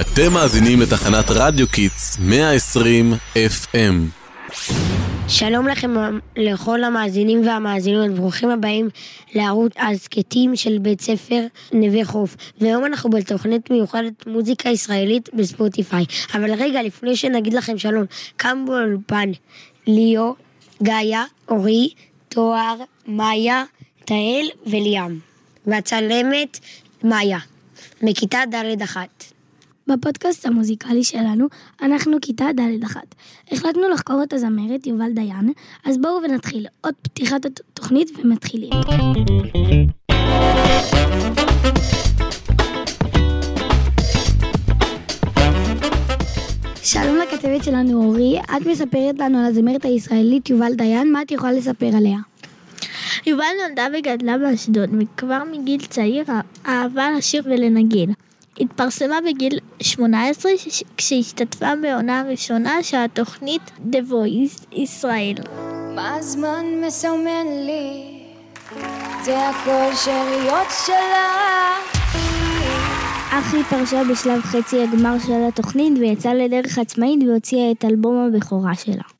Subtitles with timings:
[0.00, 3.76] אתם מאזינים לתחנת רדיו Kids 120 FM.
[5.28, 5.94] שלום לכם
[6.36, 8.88] לכל המאזינים והמאזינות, ברוכים הבאים
[9.34, 12.36] לערוץ הסכתים של בית ספר נווה חוף.
[12.60, 16.04] והיום אנחנו בתוכנית מיוחדת מוזיקה ישראלית בספוטיפיי.
[16.34, 18.04] אבל רגע, לפני שנגיד לכם שלום,
[18.38, 19.30] כאן באולפן
[19.86, 20.34] ליאו,
[20.82, 21.88] גאיה, אורי,
[22.28, 22.76] תואר,
[23.06, 23.64] מאיה,
[24.04, 25.18] תהל וליאם.
[25.66, 26.58] והצלמת
[27.04, 27.38] מאיה,
[28.02, 29.24] מכיתה ד' אחת.
[29.86, 31.46] בפודקאסט המוזיקלי שלנו,
[31.82, 33.14] אנחנו כיתה ד' אחת.
[33.52, 35.52] החלטנו לחקור את הזמרת יובל דיין,
[35.84, 36.66] אז בואו ונתחיל.
[36.80, 38.70] עוד פתיחת התוכנית ומתחילים.
[46.82, 51.52] שלום לכתבת שלנו אורי, את מספרת לנו על הזמרת הישראלית יובל דיין, מה את יכולה
[51.52, 52.18] לספר עליה?
[53.26, 56.24] יובל נולדה וגדלה באשדוד, וכבר מגיל צעיר
[56.66, 58.12] אהבה לשיר ולנגן.
[58.60, 60.52] התפרסמה בגיל 18
[60.96, 65.34] כשהשתתפה בעונה הראשונה של התוכנית The Voice ישראל.
[65.94, 68.20] מה הזמן מסמן לי?
[69.24, 71.74] זה הכל שאריות שלה.
[73.30, 78.74] אך היא פרשה בשלב חצי הגמר של התוכנית ויצאה לדרך עצמאית והוציאה את אלבום הבכורה
[78.74, 79.13] שלה.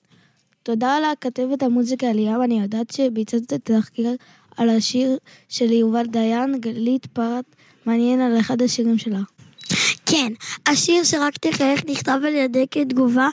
[0.65, 4.11] תודה לכתבת המוזיקה ליאם, אני יודעת שביצעת את התחקיר
[4.57, 7.45] על השיר של יובל דיין, גלית פרט,
[7.87, 9.21] מעניין על אחד השירים שלה.
[10.07, 10.33] כן,
[10.67, 13.29] השיר שרק תחייך נכתב על ידי כתגובה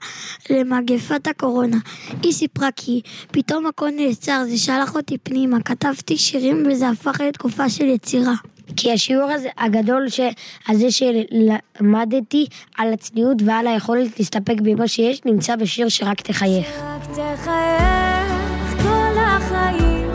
[0.50, 1.78] למגפת הקורונה.
[2.24, 7.70] היא סיפרה כי פתאום הכל נעצר, זה שלח אותי פנימה, כתבתי שירים וזה הפך לתקופה
[7.70, 8.34] של יצירה.
[8.78, 10.20] כי השיעור הזה, הגדול ש...
[10.68, 12.46] הזה שלמדתי
[12.78, 16.68] על הצניעות ועל היכולת להסתפק במה שיש, נמצא בשיר שרק תחייך.
[17.12, 20.12] תחייך כל החיים,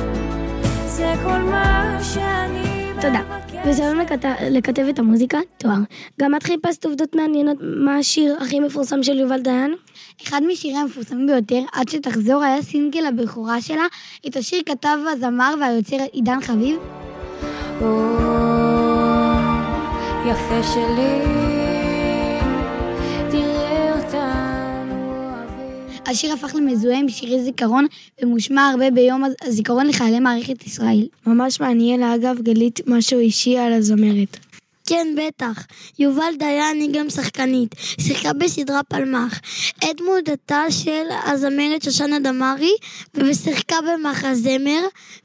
[0.87, 3.21] זה כל מה שאני תודה.
[3.67, 4.25] ושלום לכת...
[4.51, 5.75] לכתבת המוזיקה, תואר.
[6.21, 9.75] גם את חיפשת עובדות מעניינות מה השיר הכי מפורסם של יובל דיין?
[10.23, 13.87] אחד משיריה המפורסמים ביותר, עד שתחזור, היה סינגל הבכורה שלה.
[14.27, 16.77] את השיר כתב הזמר והיוצר עידן חביב.
[17.81, 18.17] או,
[20.27, 21.76] יפה שלי,
[26.07, 27.87] השיר הפך למזוהה עם שירי זיכרון
[28.23, 31.07] ומושמע הרבה ביום הזיכרון לחיילי מערכת ישראל.
[31.27, 34.37] ממש מעניין, אגב, גלית משהו אישי על הזמרת.
[34.89, 35.67] כן, בטח.
[35.99, 37.75] יובל דיין היא גם שחקנית.
[38.01, 39.41] שיחקה בסדרה פלמח.
[39.79, 42.73] את מודתה של הזמרת שושנה דמארי,
[43.15, 44.81] ושיחקה במחזמר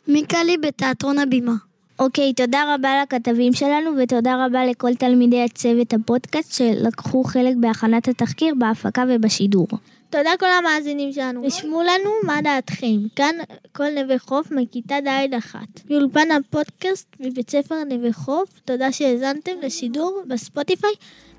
[0.08, 1.71] מיקלי בתיאטרון הבימה.
[2.02, 8.54] אוקיי, תודה רבה לכתבים שלנו, ותודה רבה לכל תלמידי הצוות הפודקאסט שלקחו חלק בהכנת התחקיר,
[8.58, 9.68] בהפקה ובשידור.
[10.10, 11.44] תודה כל המאזינים שלנו.
[11.44, 12.98] רשמו לנו מה דעתכם.
[13.16, 13.36] כאן
[13.72, 15.82] כל נווה חוף מכיתה ד' אחת.
[15.86, 20.92] באולפן הפודקאסט מבית ספר נווה חוף, תודה שהאזנתם לשידור בספוטיפיי,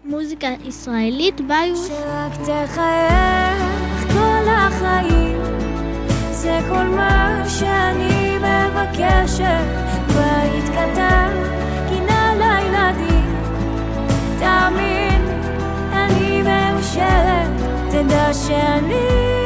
[0.04, 1.72] מוזיקה ישראלית, ביי.
[1.76, 5.42] שרק תחייך כל החיים,
[6.30, 9.91] זה כל מה שאני מבקשת.
[18.08, 19.41] תאמין, אני מאושרת, תדע שאני